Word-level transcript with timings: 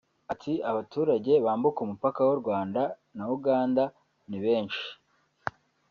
Ati 0.33 0.53
“Abaturage 0.69 1.33
bambuka 1.45 1.79
umupaka 1.81 2.19
w’u 2.27 2.37
Rwanda 2.41 2.81
na 3.17 3.23
Uganda 3.35 3.83
ni 4.29 4.39
benshi 4.43 4.85